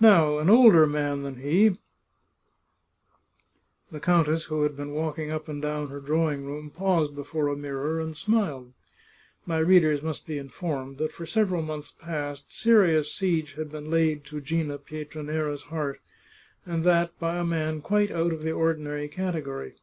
Now, 0.00 0.38
an 0.38 0.48
older 0.48 0.86
man 0.86 1.20
than 1.20 1.36
he" 1.36 1.76
The 3.92 4.00
countess, 4.00 4.44
who 4.46 4.62
had 4.62 4.74
been 4.74 4.92
walking 4.92 5.30
up 5.30 5.48
and 5.50 5.60
down 5.60 5.88
her 5.90 6.00
drawing 6.00 6.46
room, 6.46 6.70
paused 6.70 7.14
before 7.14 7.48
a 7.48 7.56
mirror, 7.58 8.00
and 8.00 8.16
smiled. 8.16 8.72
My 9.44 9.58
readers 9.58 10.02
must 10.02 10.26
be 10.26 10.38
informed 10.38 10.96
that 10.96 11.12
for 11.12 11.26
several 11.26 11.60
months 11.60 11.92
past 11.92 12.56
seri 12.58 12.96
ous 12.96 13.12
siege 13.12 13.52
had 13.52 13.70
been 13.70 13.90
laid 13.90 14.24
to 14.24 14.40
Gina 14.40 14.78
Pietranera's 14.78 15.64
heart, 15.64 16.00
and 16.64 16.82
that 16.84 17.12
by 17.18 17.36
a 17.36 17.44
man 17.44 17.82
quite 17.82 18.10
out 18.10 18.32
of 18.32 18.44
the 18.44 18.52
ordinary 18.52 19.08
category. 19.08 19.74